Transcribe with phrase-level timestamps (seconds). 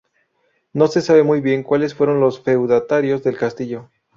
[0.73, 3.89] No se sabe muy bien cuáles fueron los feudatarios del castillo.